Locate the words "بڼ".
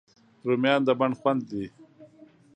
0.99-1.11